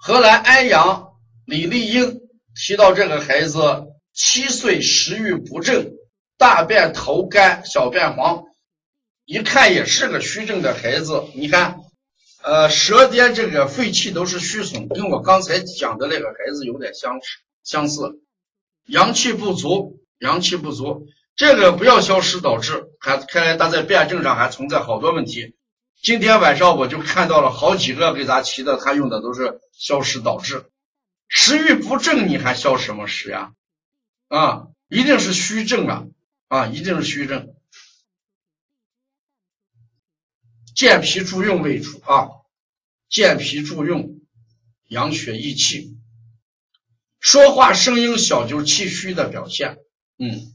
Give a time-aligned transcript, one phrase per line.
[0.00, 1.08] 河南安阳
[1.44, 2.20] 李丽英
[2.54, 5.92] 提到这个孩子七岁食欲不振，
[6.38, 8.44] 大便头干，小便黄，
[9.24, 11.24] 一看也是个虚症的孩子。
[11.34, 11.80] 你看，
[12.42, 17.26] 呃，舌尖这个肺气都是虚损，跟我刚才讲的那个孩子有点相似
[17.64, 18.20] 相似，
[18.86, 25.56] 阳气不足，阳气不足，这个不要消失导致，还看来他在辩证上还存在好多问题。
[26.00, 30.70] 今天晚上我就看到了好几个给咱提的，他用的都是消食导滞，
[31.28, 33.52] 食欲不振，你还消什么食呀？
[34.28, 36.06] 啊，一定是虚症啊，
[36.46, 37.54] 啊，一定是虚症。
[40.74, 42.28] 健脾助运为主啊，
[43.08, 44.24] 健脾助运，
[44.88, 45.98] 养血益气。
[47.18, 49.78] 说话声音小就是气虚的表现，
[50.18, 50.54] 嗯。